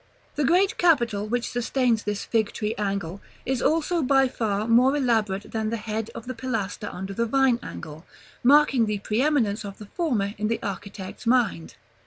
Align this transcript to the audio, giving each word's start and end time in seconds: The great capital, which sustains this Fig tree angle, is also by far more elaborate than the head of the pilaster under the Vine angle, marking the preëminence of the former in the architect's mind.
The 0.33 0.43
great 0.43 0.79
capital, 0.79 1.27
which 1.27 1.51
sustains 1.51 2.01
this 2.05 2.25
Fig 2.25 2.53
tree 2.53 2.73
angle, 2.75 3.21
is 3.45 3.61
also 3.61 4.01
by 4.01 4.27
far 4.27 4.67
more 4.67 4.97
elaborate 4.97 5.51
than 5.51 5.69
the 5.69 5.77
head 5.77 6.09
of 6.15 6.25
the 6.25 6.33
pilaster 6.33 6.89
under 6.91 7.13
the 7.13 7.27
Vine 7.27 7.59
angle, 7.61 8.03
marking 8.43 8.87
the 8.87 8.97
preëminence 8.97 9.63
of 9.63 9.77
the 9.77 9.85
former 9.85 10.33
in 10.39 10.47
the 10.47 10.57
architect's 10.63 11.27
mind. 11.27 11.75